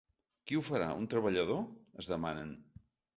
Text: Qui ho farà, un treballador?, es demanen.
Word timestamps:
Qui 0.51 0.55
ho 0.59 0.61
farà, 0.69 0.87
un 1.01 1.05
treballador?, 1.11 1.59
es 2.05 2.09
demanen. 2.13 2.55